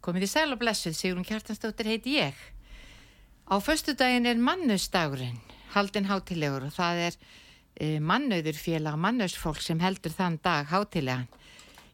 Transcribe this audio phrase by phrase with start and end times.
[0.00, 2.36] Komiði sæl og blessuð, Sigrun Kjartansdóttir heiti ég.
[3.50, 5.36] Á förstu daginn er mannustagurinn,
[5.74, 7.18] haldin hátilegur og það er
[7.76, 11.28] e, mannauður félag, mannauðsfólk sem heldur þann dag hátilegan.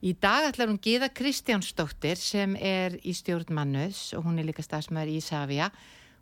[0.06, 4.62] Í dag ætlar hún Gíða Kristjánsdóttir sem er í stjórn mannauðs og hún er líka
[4.62, 5.70] stafsmæður í Ísafja.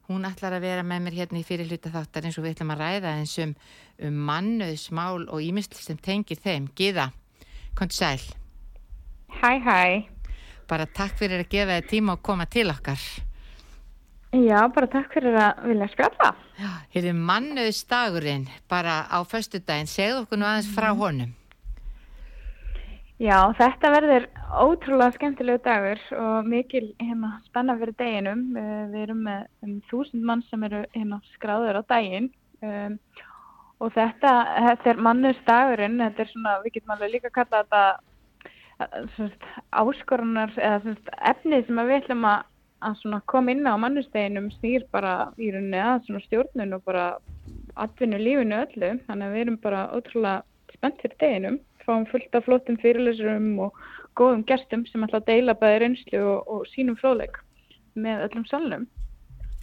[0.09, 2.73] Hún ætlar að vera með mér hérna í fyrir hluta þáttar eins og við ætlum
[2.73, 3.55] að ræða eins um,
[4.09, 6.73] um mannauðsmál og ímyndl sem tengir þeim.
[6.73, 7.11] Gíða,
[7.77, 8.27] kom til sæl.
[9.43, 10.14] Hæ, hæ.
[10.69, 13.01] Bara takk fyrir að gefa þið tíma og koma til okkar.
[14.35, 16.35] Já, bara takk fyrir að vilja spjalla.
[16.59, 19.91] Já, hér er mannauðsdagurinn bara á förstu daginn.
[19.91, 21.35] Segð okkur nú aðeins frá honum.
[23.23, 24.25] Já, þetta verður
[24.59, 28.43] ótrúlega skemmtilegu dagur og mikil hérna, spenna fyrir deginum.
[28.59, 32.27] Uh, við erum með um þúsund mann sem eru hérna, skráður á daginn
[32.59, 32.99] um,
[33.79, 34.33] og þetta,
[34.67, 36.03] þetta er mannauðsdagurinn.
[36.03, 37.85] Þetta er svona, við getum alveg líka að kalla þetta
[39.71, 42.41] áskorunar eða sagt, efnið sem við ætlum að,
[42.89, 47.07] að koma inn á mannusteginum snýr bara í rauninni að stjórnun og bara
[47.81, 48.91] atvinnu lífinu öllu.
[49.07, 50.43] Þannig að við erum bara ótrúlega
[50.75, 51.61] spennt fyrir deginum.
[51.85, 53.79] Fáum fullt af flottum fyrirlesurum og
[54.19, 57.41] góðum gestum sem ætla að deila bæði reynslu og, og sínum fróðleik
[57.95, 58.87] með öllum salnum.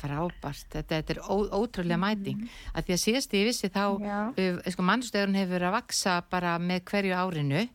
[0.01, 2.39] Frábært, þetta, þetta er ó, ótrúlega mæting.
[2.41, 2.75] Mm -hmm.
[2.75, 6.57] að því að síðast ég vissi þá uh, sko, mannstöðurinn hefur verið að vaksa bara
[6.59, 7.67] með hverju árinu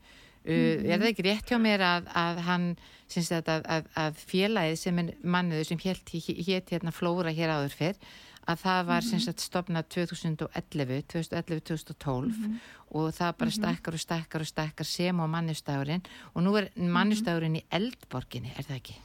[0.46, 0.92] mm -hmm.
[0.92, 2.76] er það ekki rétt hjá mér að, að hann
[3.16, 7.98] að, að, að félagið sem er manniður sem hétt hérna flóra hér áður fyrr
[8.46, 9.38] að það var mm -hmm.
[9.42, 12.54] stopnað 2011 2011-2012 mm -hmm.
[12.90, 16.02] og það bara stækkar og stækkar og stækkar sem á mannustagurinn
[16.34, 18.96] og nú er mannustagurinn í Eldborginni, er það ekki?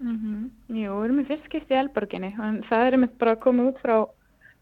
[0.00, 3.78] Jú, við erum í fyrstskipti í Eldborginni og það er einmitt bara að koma út
[3.84, 4.06] frá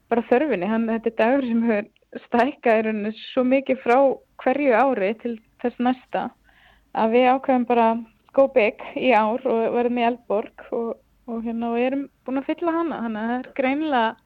[0.08, 1.86] bara þörfinni, hann, þetta er dagur sem hefur
[2.26, 3.98] stækkað svo mikið frá
[4.42, 6.28] hverju ári til þess næsta
[6.98, 7.88] að við ákveðum bara
[8.36, 10.96] go big í ár og verðum í Eldborg og,
[11.28, 14.16] og hérna og erum búin að fylla hana þannig að það er greinlega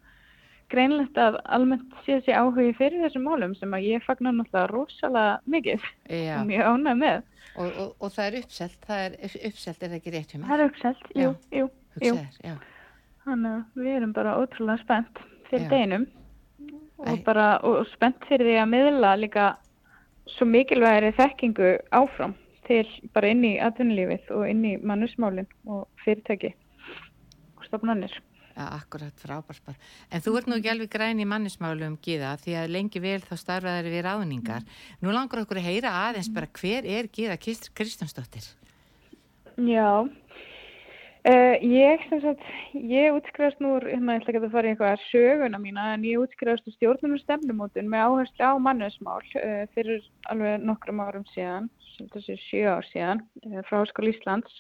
[0.73, 5.35] greinlegt að almennt sé þessi áhugi fyrir þessum málum sem að ég fagnar náttúrulega rosalega
[5.55, 6.37] mikið Já.
[6.39, 9.17] og mjög ánæg með og, og, og það er uppselt það er
[9.51, 10.49] uppselt, er það ekki rétt hjá mig?
[10.49, 11.69] Það er uppselt, jú, jú,
[12.07, 12.15] jú.
[12.47, 12.55] Já.
[13.27, 16.09] Þannig að við erum bara ótrúlega spennt fyrir deginum
[17.03, 19.51] og bara og spennt fyrir því að miðla líka
[20.31, 22.35] svo mikilvægri þekkingu áfram
[22.67, 26.53] til bara inn í atvinnulífið og inn í mannusmálinn og fyrirtæki
[27.59, 28.15] og stofnannir.
[28.53, 29.79] Ja, akkurat, frábært bara.
[30.13, 33.33] En þú ert nú ekki alveg græn í mannusmálum, Gíða, því að lengi vel þá
[33.41, 34.67] starfaður við ráðningar.
[35.01, 38.51] Nú langar okkur að heyra aðeins bara hver er Gíða Kristjánsdóttir?
[39.57, 40.05] Já,
[41.23, 42.41] Uh, ég, sagt,
[42.73, 46.19] ég útskrifast nú, hérna, ég ætla ekki að fara í eitthvað söguna mína, en ég
[46.19, 50.03] útskrifast úr stjórnum og stefnumótun með áherslu á mannusmál uh, fyrir
[50.33, 51.69] alveg nokkrum árum síðan,
[52.17, 54.59] þessi sjö ár síðan, uh, frá Háskóli Íslands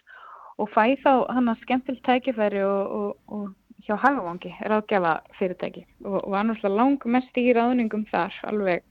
[0.62, 6.20] og fæ þá hann að skemmtilt tækifæri og, og, og hjá Hagavangi, ráðgjafa fyrirtæki og,
[6.20, 8.86] og var náttúrulega lang mest í ráðningum þar, alveg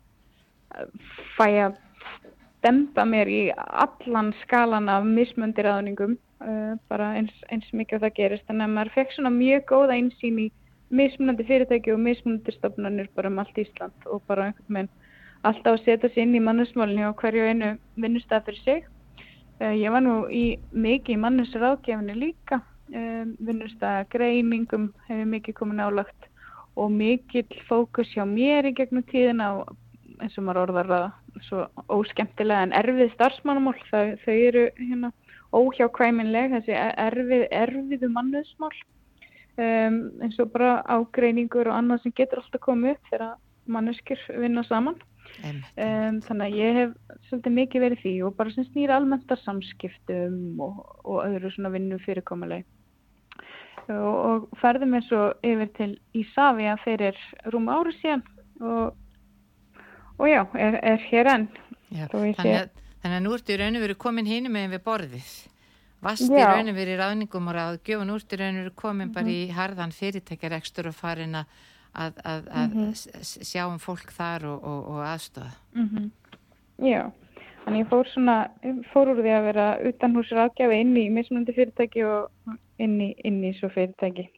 [1.40, 1.80] fæ að
[2.66, 8.17] dempa mér í allan skalan af mismöndir ráðningum uh, bara eins, eins mikið að það
[8.19, 8.47] gerist.
[8.47, 10.47] Þannig að maður fekk svona mjög góða einsýn í
[10.91, 14.91] mismunandi fyrirtæki og mismunandi stofnarnir bara um allt Ísland og bara einhvern veginn
[15.47, 18.89] alltaf að setja sér inn í mannusmálunni og hverju einu vinnustaf fyrir sig.
[19.61, 22.61] Uh, ég var nú í mikið í mannusráðgefinni líka.
[22.91, 26.28] Uh, vinnustaf greiningum hefur mikið komið nálagt
[26.79, 29.73] og mikill fókus hjá mér í gegnum tíðina og
[30.22, 31.07] eins og maður orðar það
[31.47, 35.12] svo óskemtilega en erfið starfsmannamál þau, þau eru hérna
[35.52, 38.74] óhjákvæminleg, þessi erfið, erfiðu mannuðsmál
[39.59, 43.34] um, eins og bara ágreiningur og annað sem getur alltaf komið upp þegar
[43.72, 45.00] manneskir vinna saman.
[45.41, 50.59] Um, þannig að ég hef svolítið mikið verið því og bara sem snýra almennta samskiptum
[50.61, 52.66] og, og öðru svona vinnu fyrirkomuleg.
[53.91, 57.17] Og, og ferðum við svo yfir til Ísafja fyrir
[57.53, 58.26] rúma ári síðan
[58.59, 58.97] og,
[60.22, 61.50] og já, er, er hér enn.
[61.91, 62.70] Já, þannig að
[63.02, 65.29] Þannig að nú ertu í raun og veru komin hínum með við borðið.
[66.06, 68.64] Vast í raun og veru í ráðningum og ráðgjöf og nú ertu í raun og
[68.66, 69.14] veru komin mm -hmm.
[69.16, 69.56] bara í mhm.
[69.58, 71.46] harðan fyrirtækjarekstur og farin að,
[71.94, 73.46] að, að, að mm -hmm.
[73.52, 75.52] sjá um fólk þar og, og, og aðstofa.
[75.73, 76.12] Mm -hmm.
[76.91, 77.12] Já,
[77.66, 78.47] þannig ég fór svona,
[78.94, 82.29] fór úr því að vera utan hús ráðgjafi inn í mismunandi fyrirtæki og
[82.78, 84.29] inn í, inn í svo fyrirtæki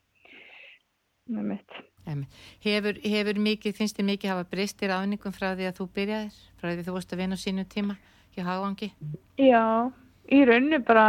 [1.27, 1.71] með mitt.
[2.03, 6.71] Hefur, hefur mikið, finnst þið mikið hafa bristir afningum frá því að þú byrjaðir, frá
[6.71, 7.95] því þú vorust að vinna sínu tíma
[8.35, 8.89] hjá Hávangi?
[9.39, 9.63] Já,
[10.27, 11.05] í rauninu bara,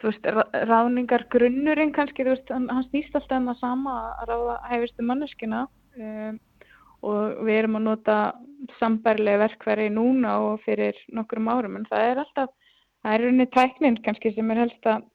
[0.00, 0.28] þú veist,
[0.68, 5.64] ráningar grunnurinn kannski, þú veist, hann snýst alltaf um það sama að ráða hæfistu manneskina
[5.96, 6.38] um,
[7.06, 8.18] og við erum að nota
[8.80, 12.54] sambærlega verkverði núna og fyrir nokkrum árum, en það er alltaf,
[13.00, 15.08] það er rauninni tæknin kannski sem er helst að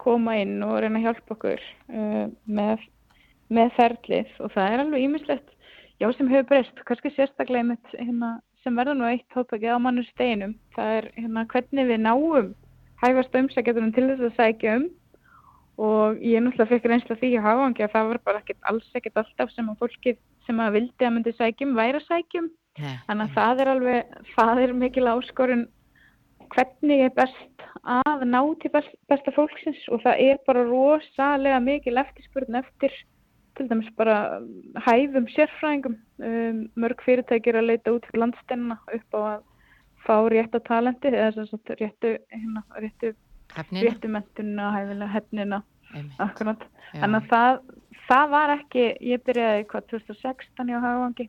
[0.00, 2.86] koma inn og reyna að hjálpa okkur uh, með
[3.50, 5.50] með ferlið og það er alveg ímislegt
[6.00, 10.04] já sem hefur breyst, kannski sérstaklega einmitt, hérna, sem verður nú eitt hópakið á mannu
[10.08, 12.54] steinum, það er hérna, hvernig við náum
[13.00, 14.88] hæfast umsækjatunum til þess að sækja um.
[15.80, 19.20] Og ég náttúrulega fekk reynsla því að hafa að það var bara ekkert alls ekkert
[19.22, 20.12] alltaf sem að fólki
[20.44, 22.98] sem að vildi að myndi sækjum væri að sækjum yeah.
[23.06, 25.62] þannig að það er alveg, það er mikil áskorun
[26.52, 32.60] hvernig er best að ná til besta fólksins og það er bara rosalega mikil eftirspurn
[32.60, 32.92] eftir
[33.60, 34.16] til dæmis bara
[34.86, 35.96] hæfum sérfræðingum.
[36.20, 39.42] Um, mörg fyrirtækir að leita út fyrir landstenna upp á að
[40.06, 43.12] fá rétta talenti eða þess að réttu hérna, réttu,
[43.76, 45.62] réttu mentuna hæfilega hefnina.
[46.22, 46.60] Akkurat,
[46.94, 47.56] en að það
[48.06, 51.26] það var ekki, ég byrjaði hvað 2016 á Hávangi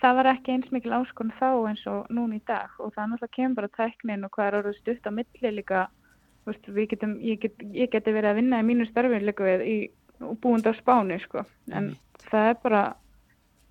[0.00, 2.72] það var ekki eins mikil áskonum þá eins og núna í dag.
[2.80, 5.86] Og það náttúrulega kemur bara tæknin og hvað er orðið stutt á milli líka.
[6.48, 9.74] Veist, getum, ég, get, ég geti verið að vinna í mínu starfi líka við í
[10.20, 11.44] og búin á spáni sko.
[11.72, 12.24] En mm.
[12.30, 12.82] það er bara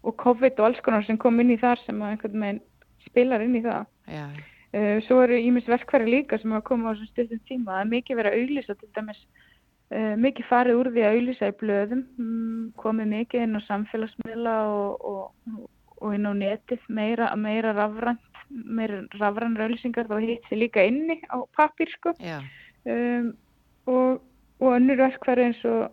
[0.03, 2.61] og COVID og alls konar sem kom inn í þar sem einhvern veginn
[3.07, 3.89] spilar inn í það.
[4.09, 4.25] Já.
[4.69, 7.71] Uh, svo eru ímis verkværi líka sem hafa komið á þessum stundum tíma.
[7.71, 9.19] Það er mikið verið að auðlýsa til dæmis
[9.89, 14.55] uh, mikið farið úr því að auðlýsa í blöðum um, komið mikið inn á samfélagsmiðla
[14.69, 15.59] og, og,
[15.99, 21.19] og inn á netið meira, meira rafrænt meira rafræn rauðlýsingar þá hitt sér líka inni
[21.29, 22.15] á pappir sko.
[22.89, 23.33] Um,
[23.89, 24.21] og,
[24.61, 25.89] og önnur verkværi eins og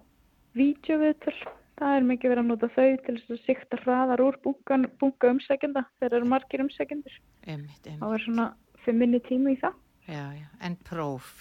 [0.57, 1.37] vídeoviðtöl.
[1.77, 5.33] Það er mikið verið að nota þau til þess að sikta hraðar úr bunkan, bunga
[5.35, 7.19] umsækjanda þegar það eru margir umsækjandur.
[7.45, 8.47] Það var svona
[8.85, 9.77] fyrir minni tími í það.
[10.07, 10.47] Já, já.
[10.65, 11.35] En próf?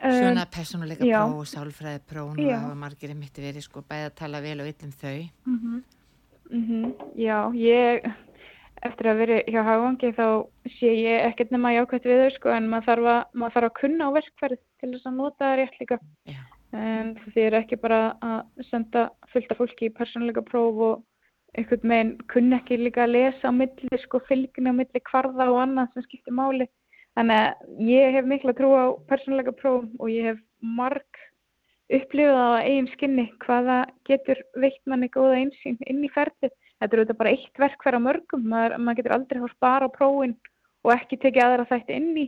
[0.00, 4.10] Svona um, personuleika próf og sálfræði próf og það var margir einmitt verið sko bæða
[4.10, 5.16] að tala vel og yllum þau.
[5.46, 5.80] Mm -hmm.
[6.50, 6.92] Mm -hmm.
[7.16, 8.12] Já, ég
[8.82, 10.26] eftir að vera hjá Hávangi þá
[10.78, 13.78] sé ég ekkert nema jákvæmt við þau sko en maður þarf að, maður þarf að
[13.80, 15.98] kunna á verkfærið til þess að nota það rétt líka.
[16.24, 16.40] Já.
[16.70, 21.00] Um, því er ekki bara að senda fullta fólki í persónleika próf og
[21.58, 25.58] einhvern veginn kunni ekki líka að lesa á milli, sko fylgni á milli kvarða og
[25.64, 26.68] annað sem skiptir máli.
[27.18, 31.24] Þannig að ég hef mikla trú á persónleika próf og ég hef marg
[31.90, 36.54] upplifað á eigin skinni hvaða getur veikt manni góða einsýn inn í ferðið.
[36.78, 39.90] Þetta er auðvitað bara eitt verk hver á mörgum, maður, maður getur aldrei hórt bara
[39.90, 40.38] á prófin
[40.86, 42.26] og ekki tekið aðra þætti inn í.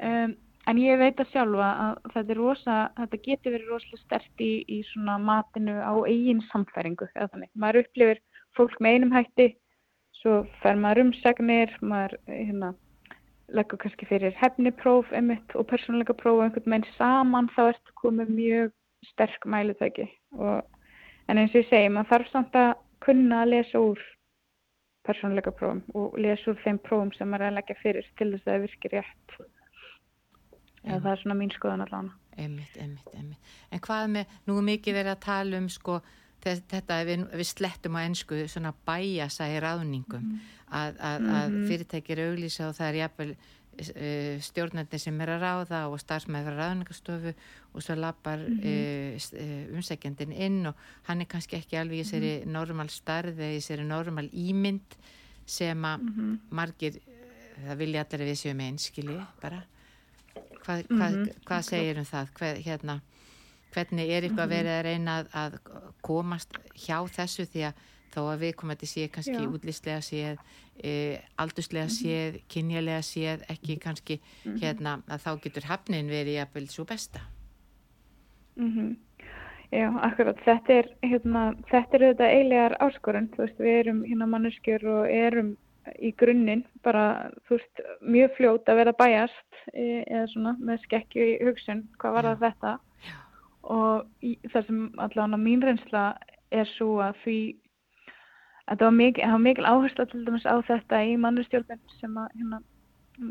[0.00, 0.32] Um,
[0.66, 4.78] En ég veit að sjálfa að þetta, rosa, þetta getur verið rosalega stert í, í
[5.22, 7.06] matinu á eigin samfæringu.
[7.54, 8.20] Maður upplifir
[8.58, 9.46] fólk með einum hætti,
[10.18, 12.72] svo fer maður umsagnir, maður hérna,
[13.54, 18.34] leggur kannski fyrir hefnipróf emitt og persónuleika próf og einhvern veginn saman þá ertu komið
[18.34, 18.74] mjög
[19.12, 20.08] sterk mælutæki.
[20.42, 22.72] En eins og ég segi, maður þarf samt að
[23.06, 24.02] kunna að lesa úr
[25.06, 28.48] persónuleika prófum og lesa úr þeim prófum sem maður er að leggja fyrir til þess
[28.48, 29.36] að það virkir rétt
[30.86, 33.50] eða það er svona mín skoðan allavega einmitt, einmitt, einmitt.
[33.72, 35.98] En hvað með, nú er mikið verið að tala um sko
[36.46, 40.48] þetta við, við slettum á ennsku svona bæjasa í ráðningum mm.
[40.68, 41.36] að, að, mm -hmm.
[41.40, 41.66] að mhm.
[41.70, 47.34] fyrirtækir auglýsa og það er jafnvel uh, stjórnandi sem er að ráða og starfsmæður ráðningastofu
[47.72, 49.42] og svo lappar mm -hmm.
[49.42, 52.52] uh, umsækjandin inn og hann er kannski ekki alveg í þessari -hmm.
[52.52, 54.96] normal starð eða í þessari normal ímynd
[55.46, 56.38] sem að mhm.
[56.50, 57.00] margir
[57.66, 59.64] það vilja allir að við séum einskili bara
[60.66, 60.98] Hvað, mm -hmm.
[60.98, 61.44] hvað, mhm.
[61.46, 62.32] hvað segir um það?
[62.38, 63.00] Hver, hérna,
[63.72, 64.54] hvernig er eitthvað mhm.
[64.56, 65.52] verið að reyna að, að
[66.02, 67.84] komast hjá þessu því að
[68.16, 69.48] þó að við komum að þetta sé kannski Já.
[69.54, 70.38] útlýslega séð,
[70.82, 70.92] e,
[71.36, 71.96] aldurslega mhm.
[72.00, 74.60] séð, kynjalega séð, ekki kannski mm -hmm.
[74.62, 77.20] hérna að þá getur hafnin verið jafnvel svo besta.
[78.56, 78.96] -hmm.
[79.72, 84.26] Já, akkurat, þetta er, hérna, þetta er auðvitað eiginlegar áskorun, þú veist, við erum hérna
[84.26, 85.56] manneskjur og erum
[86.02, 91.28] í grunninn bara, þú veist, mjög fljót að vera bæjast e, eða svona með skekkju
[91.32, 92.72] í hugsun, hvað var það þetta
[93.06, 93.16] Já.
[93.76, 96.04] og í, það sem allavega mín reynsla
[96.54, 97.40] er svo að því
[98.66, 102.62] að það var mikil, mikil áhersla til dæmis á þetta í mannustjórnum sem að hérna,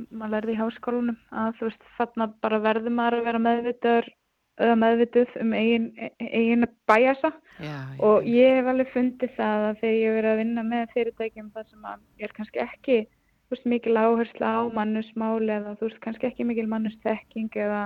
[0.10, 4.14] maður lærði í háskólunum að þú veist, þarna bara verður maður að vera meðvitaður
[4.62, 8.00] eða meðvituð um eigin, eigin bæjasa já, já.
[8.08, 11.52] og ég hef alveg fundið það að þegar ég hef verið að vinna með fyrirtækjum
[11.56, 12.98] þar sem að ég er kannski ekki
[13.52, 17.86] veist, mikil áhersla á mannusmáli eða þú veist kannski ekki mikil mannustekking eða,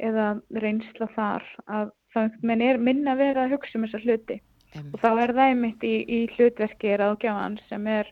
[0.00, 0.28] eða
[0.64, 2.20] reynsla þar að þá
[2.56, 4.38] er minna verið að hugsa um þessa hluti
[4.74, 4.94] Einmitt.
[4.94, 8.10] og þá er það einmitt í, í hlutverki ráðgjáðan sem er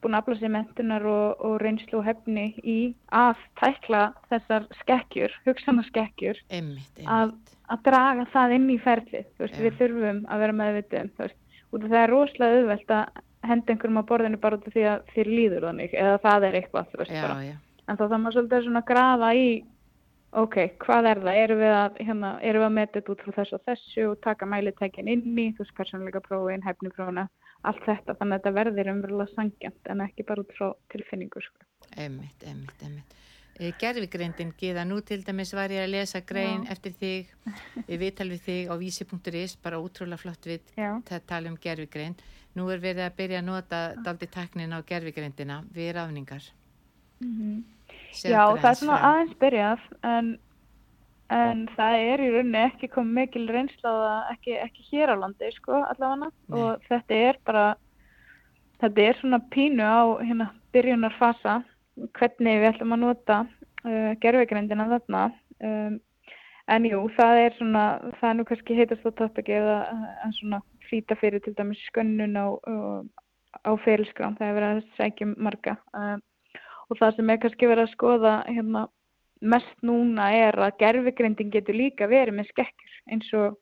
[0.00, 2.78] búin að afla sér mentunar og, og reynslu og hefni í
[3.14, 4.02] að tækla
[4.32, 7.34] þessar skekkjur, hugsanaskekkjur að,
[7.70, 9.64] að draga það inn í ferlið veist, Já.
[9.66, 13.72] við þurfum að vera meðvitum þú veist, út af það er rosalega auðvelt að henda
[13.74, 16.88] einhverjum á borðinu bara út af því að þér líður þannig eða það er eitthvað
[16.92, 17.44] þú veist, já, bara.
[17.44, 17.54] já,
[17.86, 19.46] en þá þarf maður svolítið svona grafa í
[20.40, 23.36] ok, hvað er það, erum við að hérna, erum við að metja þetta út frá
[23.38, 27.26] þessu og þessu og taka mælitækin inn í, þú veist, persónuleika prófin, hefniprófina,
[27.66, 31.66] allt þetta þannig að þetta verðir umverulega sangjant en ekki bara út frá tilfinningu sko.
[31.96, 33.18] einmitt, einmitt, einmitt.
[33.60, 36.70] Gerfigreindin, Gíða, nú til dæmis var ég að lesa grein Já.
[36.72, 37.32] eftir þig,
[37.90, 40.94] við viðtal við þig á vísi.is, bara útrúlega flott við Já.
[40.96, 42.22] að tala um gerfigreind.
[42.56, 46.46] Nú er verið að byrja að nota daldi taknin á gerfigreindina við rafningar.
[47.20, 50.30] Segðu Já, okkur það er svona aðeins byrjað en,
[51.30, 55.16] en það er í rauninni ekki komið mikil reynsla á það ekki, ekki hér á
[55.20, 56.30] landi sko allavega.
[56.56, 57.64] Og þetta er bara
[58.82, 61.60] þetta er svona pínu á hérna byrjunarfasa
[62.18, 65.24] hvernig við ætlum að nota uh, gerfegreindina þarna.
[65.60, 65.98] Um,
[66.70, 67.84] en jú, það er svona
[68.20, 69.78] það er nú kannski heitast á toppiki eða
[70.24, 73.02] en svona flýta fyrir til dæmis skönnun á, uh,
[73.66, 75.76] á ferilskrám það er verið að um marga.
[75.94, 76.22] Um,
[76.90, 78.86] og það sem er kannski verið að skoða hérna,
[79.40, 83.58] mest núna er að gerfigreindin getur líka verið með skekkjur eins og,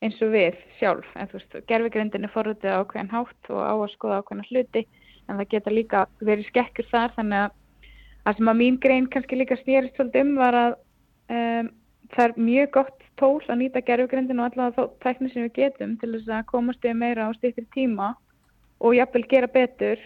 [0.00, 1.08] eins og við sjálf.
[1.16, 4.84] En þú veist, gerfigreindin er forröndið á ákveðin hátt og á að skoða ákveðina hluti
[5.28, 7.58] en það geta líka verið skekkjur þar þannig að
[8.24, 10.72] það sem að mín grein kannski líka snýrist svolítið um var að
[11.36, 11.70] um,
[12.10, 15.96] það er mjög gott tól að nýta gerfigreindin og allavega þá tækni sem við getum
[16.00, 18.14] til þess að komast við meira á stýttir tíma
[18.80, 20.02] og jafnvel gera betur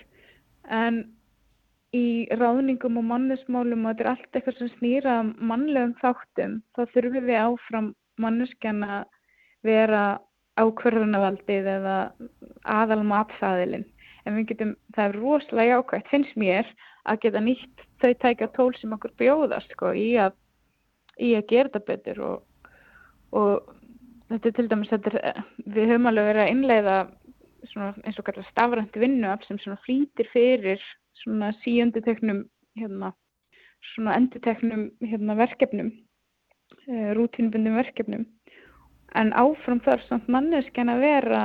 [0.68, 1.04] en
[1.94, 7.28] í ráðningum og mannesmálum og þetta er allt eitthvað sem snýra mannlegum þáttum, þá þurfum
[7.28, 7.90] við áfram
[8.22, 9.04] manneskjan að
[9.64, 10.04] vera
[10.60, 11.98] ákverðunavaldið eða
[12.70, 13.86] aðal matfæðilinn.
[14.24, 16.68] En við getum, það er rosalega jákvægt, finnst mér,
[17.04, 20.36] að geta nýtt þau tækja tól sem okkur bjóðast sko, í, að,
[21.20, 22.70] í að gera þetta betur og,
[23.36, 23.74] og
[24.30, 25.18] þetta er til dæmis, er,
[25.66, 26.96] við höfum alveg verið að innleiða
[28.04, 30.82] eins og kallar stafrænt vinnuaf sem flýtir fyrir
[31.23, 32.44] svona síunduteknum
[32.78, 33.12] hérna,
[33.94, 38.26] svona enduteknum hérna, verkefnum uh, rútínbundum verkefnum
[39.14, 41.44] en áfram þarf samt manneskjan að vera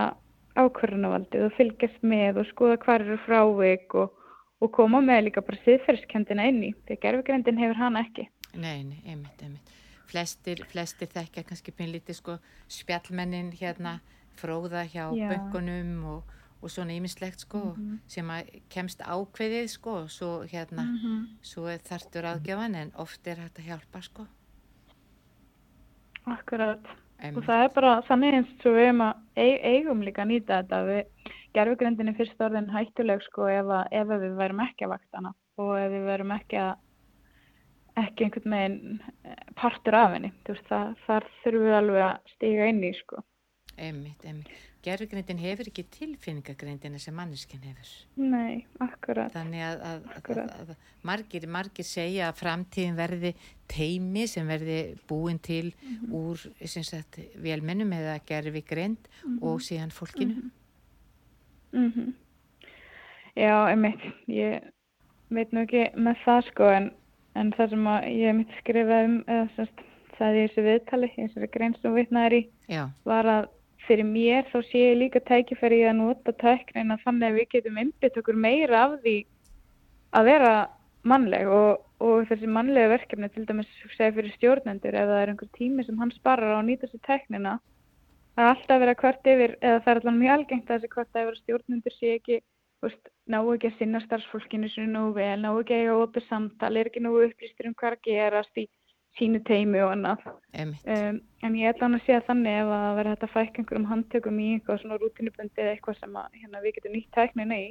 [0.59, 4.15] ákvörðunavaldið og fylgjast með og skoða hvar eru frávik og,
[4.59, 8.83] og koma með líka bara siðferðskendina inn í því að gerfugrindin hefur hana ekki Nei,
[8.83, 9.73] nei, einmitt, einmitt.
[10.09, 12.37] Flestir, flestir þekkja kannski pinlítið sko
[12.71, 13.99] spjallmennin hérna
[14.39, 15.27] fróða hjá Já.
[15.29, 17.61] böngunum og, og svona ýmislegt sko
[18.07, 20.83] sem að kemst ákveðið sko svo hérna,
[21.41, 24.25] svo er þarftur aðgjöfan en oft er að hjálpa sko.
[26.29, 26.83] Akkurat.
[27.19, 27.45] Og Einmitt.
[27.47, 30.77] það er bara þannig eins og við eigum, að, eig- eigum líka að nýta þetta.
[30.87, 34.93] Við gerfugrindin er fyrst orðin hættuleg sko ef, að, ef að við værum ekki að
[34.93, 36.77] vaktana og ef við værum ekki að
[37.99, 40.29] ekki einhvern veginn eh, partur af henni.
[40.45, 43.23] Þú veist, það, þar þurfum við alveg að stiga inn í sko
[43.79, 44.49] Einmitt, einmitt.
[44.83, 47.89] Gerfugrindin hefur ekki tilfinningagrindina sem manneskinn hefur.
[48.19, 50.53] Nei, akkurat Þannig að, að, Akkurat.
[50.55, 53.33] að, að margir, margir segja að framtíðin verði
[53.71, 56.13] teimi sem verði búin til Mhm.
[56.15, 59.09] úr sem sagt, velmennum eða gerfi grind
[59.41, 60.49] og síðan fólkinu.
[61.73, 62.13] mm
[63.35, 64.63] Já, einmitt ég
[65.31, 66.89] veit nú ekki með það sko en,
[67.35, 67.85] en það sem
[68.17, 69.83] ég mitt skrifa um eða sérst,
[70.17, 72.41] það í þessu viðtali í þessari grein sem vitnaðir í
[72.73, 73.47] Já, var að
[73.89, 78.19] fyrir mér þá sé ég líka tækifæri að nota tæknina þannig að við getum einbytt
[78.21, 79.15] okkur meira af því
[80.19, 80.53] að vera
[81.09, 85.51] mannleg og, og þessi mannlega verkefni til dæmis segja fyrir stjórnendur ef það er einhver
[85.57, 87.57] tími sem hann sparar á að nýta sér tæknina
[88.35, 90.93] það er alltaf að vera hvert yfir eða það er alltaf mjög algengt að þessi
[90.95, 92.41] hvert yfir að stjórnendur sé ekki
[92.83, 96.75] veist, ná ekki að sinna starfsfólkinu sinu nógu vel, ná ekki að eiga opið samtal,
[96.77, 98.67] er ekki nógu upplýstur um hvað að gerast í
[99.17, 100.21] sínu teimi og annað.
[100.85, 103.87] Um, en ég ætla hann að segja þannig ef að vera hægt að fækka einhverjum
[103.89, 107.67] handtökum í eitthvað svona rútinubundi eða eitthvað sem að, hérna, við getum nýtt tæknina í,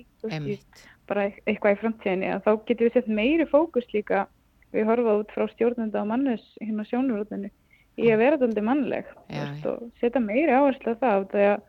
[1.09, 4.27] bara eit- eitthvað í framtíðinni, að þá getum við sett meiri fókus líka,
[4.73, 7.51] við horfa út frá stjórnenda og mannes hérna sjónurútinu
[7.99, 11.63] í að vera daldið mannleg Já, veist, og setja meiri áherslu á það þegar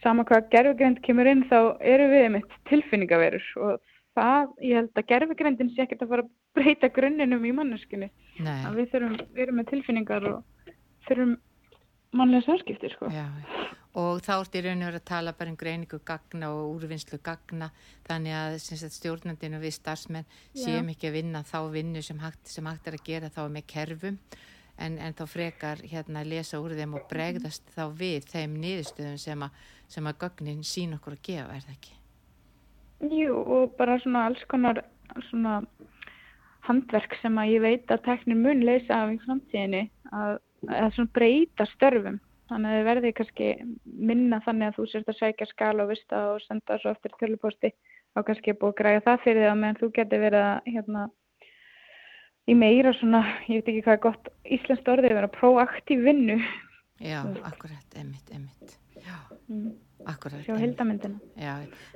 [0.00, 3.80] sama hvað gerfugreind kemur inn þá eru við mitt tilfinningaverur og
[4.16, 8.10] það, ég held að gerfugreindin sé ekkert að fara að breyta grunninum í að
[8.76, 10.74] við þurfum, við erum með tilfinningar og
[11.08, 11.36] þurfum
[12.16, 13.10] mannlega samskipti sko.
[13.12, 13.26] já.
[13.98, 17.18] Og þá ertu í raun og verið að tala bara um greiningu gagna og úrvinnslu
[17.26, 17.72] gagna
[18.06, 18.58] þannig að
[18.94, 22.98] stjórnandinn og við starfsmenn séum ekki að vinna þá vinnu sem hægt, sem hægt er
[23.00, 24.20] að gera þá með kerfum
[24.78, 29.42] en, en þá frekar hérna lesa úr þeim og bregðast þá við þeim niðurstöðum sem
[29.42, 29.58] að,
[29.90, 31.98] sem að gögnin sín okkur að gefa, er það ekki?
[33.10, 34.84] Jú, og bara svona alls konar
[35.30, 35.60] svona
[36.66, 41.14] handverk sem að ég veit að teknin mun leysa af í framtíðinni að, að svona
[41.18, 42.18] breyta störfum.
[42.50, 43.48] Þannig að þið verði kannski
[44.10, 47.70] minna þannig að þú sérst að sækja skala og vista og senda svo eftir töluposti.
[48.18, 51.04] Og kannski búið að græja það fyrir því að meðan þú getur verið að hérna
[52.50, 56.40] í meira svona, ég veit ekki hvað er gott íslenskt orðið, vera proaktív vinnu.
[57.00, 59.16] Já, akkurat, emitt, emitt Já,
[59.48, 59.72] mm.
[60.04, 61.54] akkurat Sjá hildamindina Já,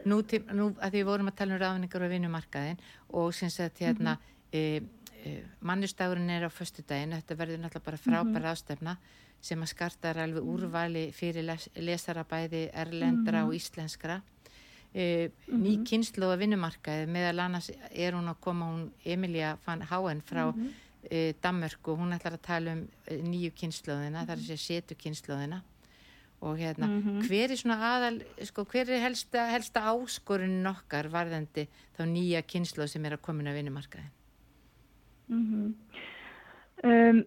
[0.09, 2.81] nú, til, nú að því vorum að tala um ráðningar og vinnumarkaðin
[3.13, 4.44] og syns að hérna mm -hmm.
[4.55, 4.83] E,
[5.25, 8.53] e, mannustagurinn er á förstu daginn, þetta verður náttúrulega bara frábæra mm -hmm.
[8.53, 8.97] ástefna
[9.45, 10.55] sem að skartar alveg mhm.
[10.55, 13.49] úrvali fyrir les, lesarabæði erlendra -hmm.
[13.49, 14.23] og íslenskra
[14.95, 15.85] e, ný mhm.
[15.85, 20.69] kynslu á vinnumarkaði meðal annars er hún að koma hún Emilia van Háen frá mhm.
[21.11, 24.95] e, Danmörku, hún ætlar að tala um e, nýju kynsluðina, það er að segja setu
[24.95, 25.63] kynsluðina
[26.45, 27.29] og hérna, mm -hmm.
[27.29, 32.89] hver er svona aðal sko, hver er helsta, helsta áskorun okkar varðandi þá nýja kynslu
[32.89, 34.11] sem er að koma inn á vinnumarkaði
[35.29, 35.75] mm -hmm.
[36.91, 37.25] um,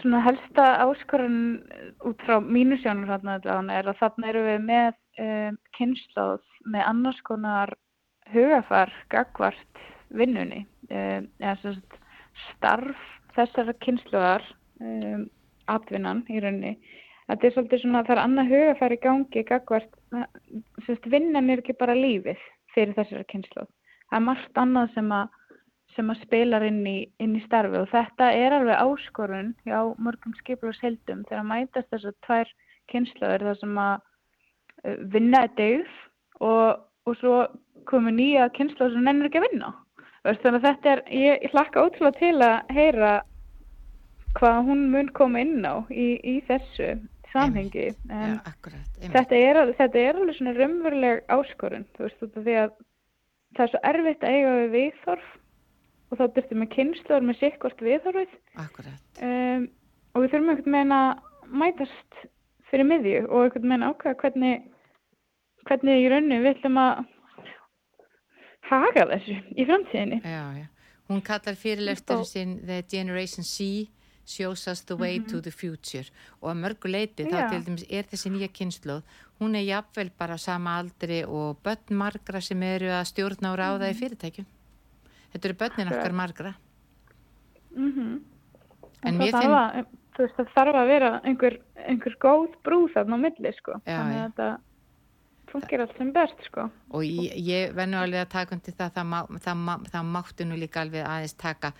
[0.00, 1.62] Svona helsta áskorun
[2.04, 7.20] út frá mínu sjónur þarna er að þarna eru við með um, kynslu með annars
[7.20, 7.74] konar
[8.32, 11.76] hugafar gagvart vinnunni um, eða
[12.48, 12.96] starf
[13.36, 14.42] þessara kynsluðar
[14.80, 15.28] um,
[15.66, 16.78] atvinnan í rauninni
[17.32, 19.94] þetta er svolítið svona, það er annað hugafæri gangi gagvart,
[21.08, 22.40] vinnan er ekki bara lífið
[22.74, 23.66] fyrir þessari kynslu.
[24.10, 25.38] Það er margt annað sem að,
[25.96, 30.34] sem að spilar inn í, inn í starfi og þetta er alveg áskorun hjá mörgum
[30.38, 32.52] skiplushildum þegar að mætast þessar tvær
[32.92, 33.94] kynsluður þar sem að
[34.86, 35.92] uh, vinna er degð
[36.40, 37.36] og, og svo
[37.88, 39.72] komur nýja kynsluður sem nennir ekki að vinna.
[40.22, 43.14] Þannig að þetta er, ég, ég hlakka ótrúlega til að heyra
[44.38, 46.94] hvað hún mun koma inn á í, í þessu
[47.32, 47.90] samhengi.
[48.08, 52.56] En Já, akkurat, þetta, er, þetta er alveg svona raunveruleg áskorun þú veist þetta því
[52.62, 52.74] að
[53.56, 55.30] það er svo erfitt að eiga við viðþorf
[56.12, 59.64] og þá dyrstum við kynnslur með sikkvart viðþorfið um,
[60.12, 61.08] og við þurfum einhvern veginn að
[61.62, 62.20] mætast
[62.68, 64.68] fyrir miðju og einhvern veginn ákvæða hvernig
[65.68, 67.02] hvernig í rauninu við ætlum að
[68.68, 70.66] haka þessu í framtíðinni Já, já,
[71.08, 73.90] hún kallar fyrirleftur sinn The Generation C
[74.24, 75.30] shows us the way mm -hmm.
[75.30, 76.06] to the future
[76.40, 79.02] og að mörgu leiti þá til dæmis er þessi nýja kynsluð
[79.40, 83.78] hún er jafnvel bara sama aldri og börn margra sem eru að stjórna og ráða
[83.78, 83.90] mm -hmm.
[83.90, 84.00] í mhm.
[84.00, 84.46] fyrirtækjum
[85.32, 86.54] þetta eru börnin okkar margra.
[87.72, 88.20] Mm -hmm.
[89.02, 89.86] en mér finn að,
[90.18, 93.80] veist, það þarf að vera einhver, einhver góð brúð þarna á milli sko.
[93.86, 94.50] Já, þannig að þetta
[95.52, 96.68] funkir allt sem best sko.
[96.90, 100.56] Og ég, ég vennu alveg að taka undir það það, það, það, það máttu nú
[100.56, 101.72] líka alveg aðeins taka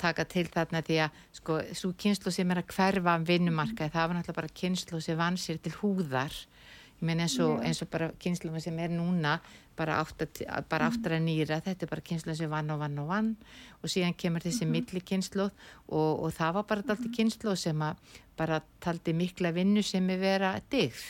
[0.00, 4.06] taka til þarna því að sko, svo kynslu sem er að hverfa um vinnumarkaði, það
[4.06, 6.36] var náttúrulega bara kynslu sem vann sér til húðar
[7.00, 9.38] meina eins, eins og bara kynslu sem er núna
[9.76, 13.30] bara áttar að nýra, þetta er bara kynslu sem vann og vann og vann.
[13.80, 14.92] Og síðan kemur þessi mm -hmm.
[14.92, 15.42] milli kynslu
[15.88, 17.96] og, og það var bara alltaf kynslu sem að
[18.36, 21.00] bara taldi mikla vinnu sem er vera digð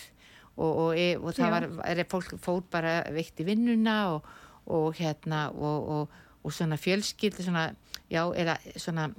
[0.57, 4.21] og, og, e, og það var, er fólk fór bara veikt í vinnuna
[4.67, 6.09] og hérna og
[6.43, 7.75] og svona fjölskyldi svona,
[8.11, 9.11] já, eða svona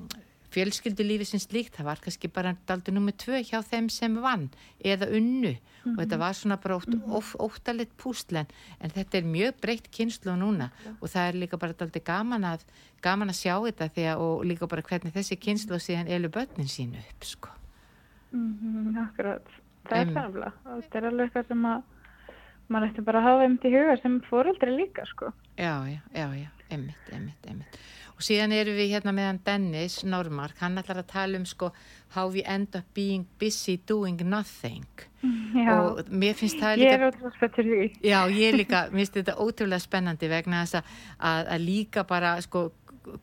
[0.52, 4.50] fjölskyldulífi sem slíkt, það var kannski bara daldur nummið tvö hjá þeim sem vann
[4.84, 5.94] eða unnu mm -hmm.
[5.94, 7.36] og þetta var svona bara ótt, mm -hmm.
[7.40, 8.48] óttalitt pústlen
[8.80, 10.92] en þetta er mjög breytt kynslu núna ja.
[11.02, 12.66] og það er líka bara daldur gaman að
[13.02, 16.98] gaman að sjá þetta þegar og líka bara hvernig þessi kynslu síðan elu börnin sínu
[16.98, 17.50] upp sko
[18.32, 19.48] mm -hmm, Akkurat,
[19.90, 21.82] það er sannlega þetta er alveg eitthvað sem að
[22.72, 26.28] maður ætti bara að hafa um til huga sem fóreldri líka sko Já, já, já,
[26.46, 27.80] já Emmitt, emmitt, emmitt.
[28.16, 31.72] Og síðan eru við hérna meðan Dennis Normark, hann ætlar að tala um sko
[32.16, 34.86] how we end up being busy doing nothing.
[35.22, 36.94] Já, og mér finnst það líka...
[36.94, 37.88] Ég er ótrúlega spettur því.
[38.08, 42.64] Já, ég líka, mér finnst þetta ótrúlega spennandi vegna þess að, að líka bara sko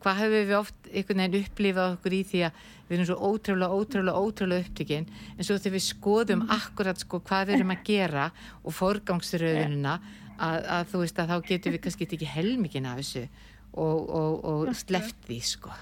[0.03, 3.75] hvað hefur við oft einhvern veginn upplifað okkur í því að við erum svo ótrúlega,
[3.79, 6.55] ótrúlega, ótrúlega upptökinn en svo þegar við skoðum mm.
[6.55, 8.25] akkurat sko hvað við erum að gera
[8.63, 9.99] og forgangsröðunina
[10.39, 13.23] að, að þú veist að þá getur við kannski ekki helmikinn af þessu
[13.73, 15.75] og, og, og sleft því sko.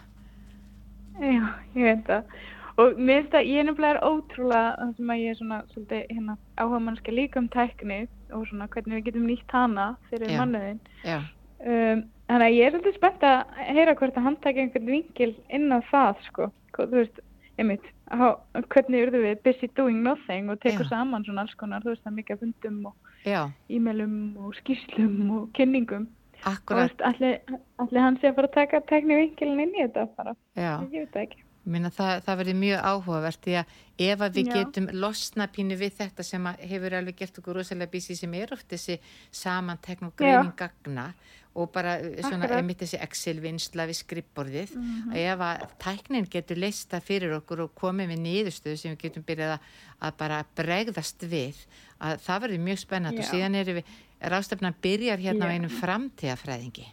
[1.17, 1.43] Já,
[1.74, 2.36] ég veit það.
[2.78, 6.04] Og mér finnst að ég er nefnilega ótrúlega það sem að ég er svona svolítið
[6.12, 8.04] hérna, áhuga mannska líka um tækni
[8.36, 12.98] og svona hvernig við getum nýtt hana fyrir manniðin um, þannig að ég er svolítið
[12.98, 17.24] spennt að heyra hvort að hann takja einhvern vingil inn á það sko, þú veist
[17.58, 20.92] einmitt, hvernig verður við busy doing nothing og tekur Já.
[20.94, 23.32] saman svona alls konar, þú veist það mikið fundum og
[23.74, 26.06] e-mailum og skýrslum og kynningum.
[26.46, 26.94] Akkurat.
[27.02, 27.40] Allir,
[27.82, 30.78] allir hann sé að fara að taka teknívinkilin inn í þetta bara, Já.
[30.94, 33.73] ég veit það ekki Minna, það, það verður mjög áhugavert því að
[34.08, 34.53] ef að við Já.
[34.58, 38.69] getum losna pínu við þetta sem hefur alveg gert okkur rosalega bísi sem er oft
[38.71, 38.95] þessi
[39.36, 41.10] samantekn og greining gagna
[41.58, 47.01] og bara uh, svona einmitt þessi Excel-vinsla við skrippborðið að ef að tæknin getur leista
[47.03, 51.63] fyrir okkur og komið við niðurstöðu sem við getum byrjað að, bara bregðast við
[51.97, 53.95] að það verður mjög spennand og síðan erum við
[54.34, 55.58] rástefnan byrjar hérna á Já.
[55.58, 56.88] einum framtíðafræðingi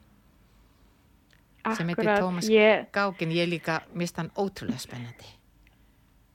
[1.72, 5.32] sem heitir Akkurat, Tómas ég, Gákin, ég líka mist hann ótrúlega spennandi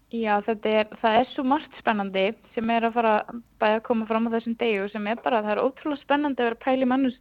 [0.10, 3.16] Já, þetta er, það er svo margt spennandi sem er að fara
[3.62, 6.48] að koma fram á þessum degi og sem er bara, það er ótrúlega spennandi að
[6.48, 7.20] vera að pæla í mannus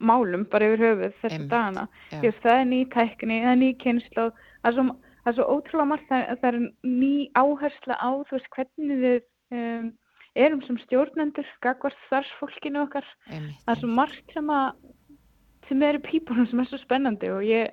[0.00, 1.86] málum bara yfir höfuð þessu dagana.
[2.24, 4.26] Just, það er ný tækni, það er ný kynslu,
[4.62, 4.84] það er svo,
[5.20, 6.58] það er svo ótrúlega margt, það, það er
[7.02, 9.18] ný áhersla á þú veist hvernig við
[9.58, 9.90] um,
[10.46, 13.06] erum sem stjórnendur, gagvart starfsfólkinu okkar.
[13.28, 14.80] einmitt, Það er svo margt sem að,
[15.70, 17.70] sem er í pípunum sem er svo spennandi og ég,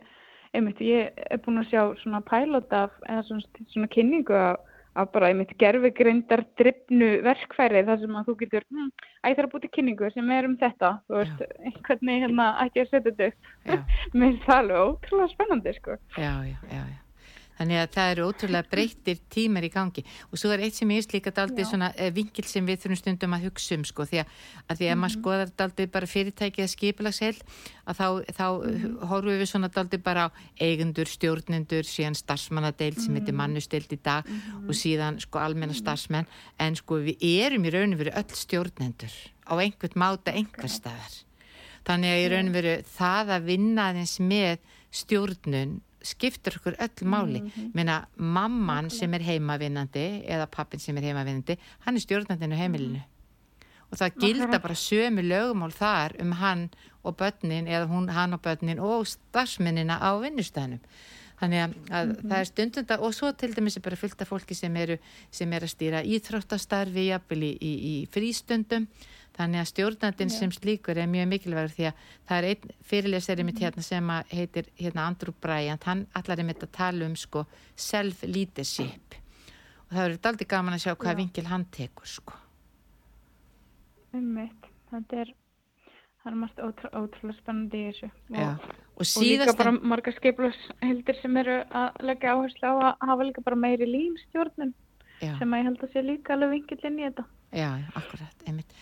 [0.56, 4.62] einmitt, ég er búin að sjá svona pilot af, eða svona, svona kynningu af,
[4.98, 8.94] af bara einmitt gerfigreindar drifnu verkfæri þar sem að þú getur, hm,
[9.26, 11.44] æ það er að búti kynningu sem er um þetta, þú veist,
[11.90, 13.52] hvernig hérna ætti ég að setja þetta upp.
[14.16, 16.00] Mér finnst það alveg ótrúlega spennandi, sko.
[16.18, 17.07] já, já, já, já.
[17.58, 20.04] Þannig að það eru ótrúlega breyttir tímar í gangi.
[20.32, 21.70] Og svo er eitt sem ég er líka daldið Já.
[21.72, 24.34] svona eh, vinkil sem við þurfum stundum að hugsa um sko því að,
[24.68, 27.38] að því að maður skoðar daldið bara fyrirtækið að skipilagsheil
[27.88, 28.46] að þá, þá
[29.12, 34.28] horfum við svona daldið bara á eigendur, stjórnendur, síðan starfsmannadeild sem heitir mannusteild í dag
[34.64, 36.30] og síðan sko almenna starfsmenn.
[36.62, 39.18] En sko við erum í rauninu verið öll stjórnendur
[39.48, 41.24] á einhvern máta einhver staðar.
[41.88, 44.58] Þannig að í raun og veru það að vinna aðeins með
[44.92, 47.42] stjórnun skiptur okkur öll máli.
[47.42, 52.62] Mm Meina mamman sem er heimavinnandi eða pappin sem er heimavinnandi, hann er stjórnandinn á
[52.62, 53.02] heimilinu.
[53.92, 56.70] Og það gilda bara sömu lögumál þar um hann
[57.04, 60.82] og börnin eða hún, hann og börnin og starfsmennina á vinnustæðnum.
[61.38, 64.56] Þannig að, að það er stundunda og svo til dæmis er bara fullt af fólki
[64.58, 64.98] sem eru
[65.30, 68.88] sem er að stýra íþróttastarfi jafnvel í, í, í frístundum.
[69.38, 73.62] Þannig að stjórnandinn sem slíkur er mjög mikilvægur því að það er einn fyrirlesari mitt
[73.62, 77.44] hérna sem heitir hérna Andrew Bryant, hann allar er mitt að tala um sko
[77.78, 79.20] self-leadership.
[79.88, 81.20] Og það eru daldi gaman að sjá hvað Já.
[81.22, 82.40] vinkil hann tekur sko.
[84.18, 85.36] Einmitt, þetta er,
[86.28, 88.10] það er margt ótrú, ótrúlega spennandi í þessu.
[88.28, 93.28] Og, og og líka bara margar skipulashildir sem eru að leggja áherslu á að hafa
[93.30, 94.74] líka bara meiri línstjórnun
[95.22, 97.28] já, sem að ég held að sé líka alveg vinkillinn í þetta.
[97.56, 98.76] já, akkurat einmitt,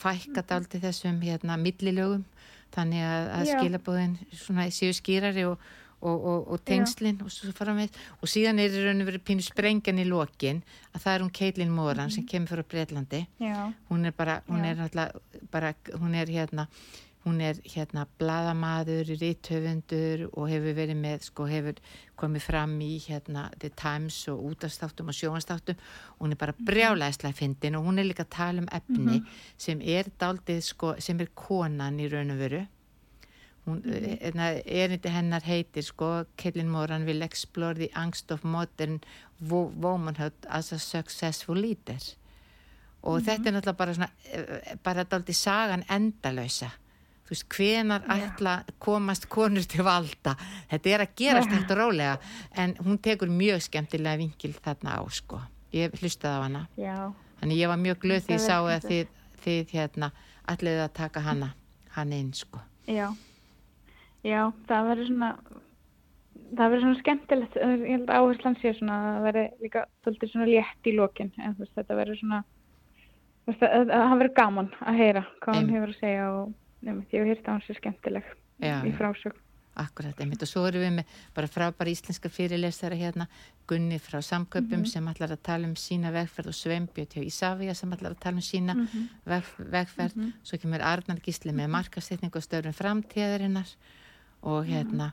[0.00, 2.24] fækka daldi þessum hérna millilögum
[2.74, 5.62] þannig að, að skilabóðin svona séu skýrari og,
[6.00, 7.96] og, og, og tengslin og svo fara með.
[8.20, 10.62] Og síðan er í raun og verið pínu sprengjan í lokin
[10.94, 14.64] að það er hún Caitlin Moran sem kemur frá Breitlandi Já, hún er bara, hún
[14.64, 14.70] Já.
[14.70, 16.68] er náttúrulega bara, hún er hérna
[17.24, 21.80] hún er hérna bladamaður, rithöfundur og hefur verið með, sko, hefur
[22.20, 25.80] komið fram í hérna The Times og útastáttum og sjónastáttum
[26.20, 29.20] hún er bara brjálæðislega fyndin og hún er líka að tala um efni
[29.60, 32.64] sem er daldið, sko, sem er konan í raun og veru
[33.66, 39.00] hún, mm erindi hennar heitir sko, Caitlin Moran will explore the angst of modern
[39.40, 41.98] wo womanhood as a successful leader.
[43.02, 46.70] Og þetta er náttúrulega bara svona eh, bara daldi sagan endalösa
[47.30, 50.34] þú veist, hvenar ætla að komast konur til valda?
[50.70, 52.16] Þetta er að gerast hægt og rólega
[52.58, 55.38] en hún tekur mjög skemmtilega vinkil þarna á sko.
[55.72, 56.62] Ég hlustaði á hana.
[56.74, 60.10] Já, þannig ég var mjög glöð því ég sá er að þið, þið hérna
[60.50, 61.52] allir að taka hana
[61.94, 62.64] hann inn sko.
[62.90, 63.12] Já,
[64.26, 65.30] já, það verður svona,
[66.50, 69.84] það verður svona skemmtilegt, eh, ég held að áherslan sé svona að það verður líka
[70.04, 72.40] svolítið svona létt í lokin, en þú veist, þetta verður svona,
[73.50, 75.76] það verður gaman að heyra hvað hann Einmitt.
[75.76, 76.52] hefur að segja og
[76.86, 78.96] hef hýrt að hann sé skemmtileg Já, í já.
[78.98, 79.38] frásög.
[79.80, 83.28] Akkurat, einmitt og svo erum við með bara frábæra íslenska fyrirlesara hérna
[83.70, 87.92] Gunni frá samköpum sem ætlar að tala um sína vegferð og Sveinbjörn hjá Ísafía sem
[87.94, 88.74] ætlar að tala um sína
[89.24, 93.70] veg, vegferð, svo kemur Arnar Gísli með markasetning og stöðrum framtíðarinnar
[94.42, 95.12] og hérna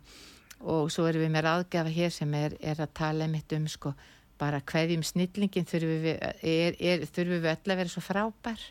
[0.62, 3.94] og svo erum við með ráðgjafa hér sem er, er að tala einmitt um sko
[4.38, 8.66] bara hverjum snillingin þurfum við, er, er, þurfum við öll að vera svo frábær.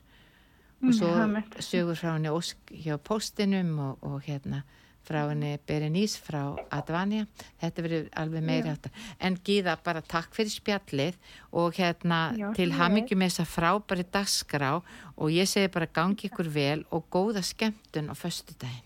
[0.85, 1.55] Og svo Já, einmitt.
[1.65, 4.63] sögur frá henni Ósk hjá postinum og, og hérna
[5.07, 7.27] frá henni Berenice frá Advania.
[7.63, 11.19] Þetta verður alveg meiri áttar en Gíða bara takk fyrir spjallið
[11.55, 14.73] og hérna Já, til hamingjum með þessa frábæri dagskrá.
[15.17, 18.86] Og ég segi bara gangi ykkur vel og góða skemmtun á föstudaginn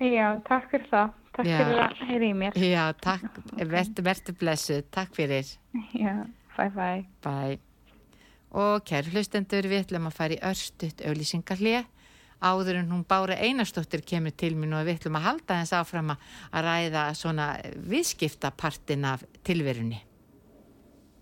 [0.00, 1.58] Já, takk fyrir það, takk Já.
[1.60, 2.58] fyrir að heyra í mér.
[2.58, 5.54] Já, takk, verður verður blessuð takk fyrir,
[5.94, 6.14] Já,
[6.56, 7.06] bye bye.
[7.22, 7.58] bye
[8.54, 11.88] og kæru hlustendur við ætlum að fara í örstutt auðlýsingarlið
[12.44, 16.12] áður en hún Bára Einarstóttir kemur til mín og við ætlum að halda þess áfram
[16.14, 17.46] að ræða svona
[17.90, 20.02] viðskiptapartin af tilverunni.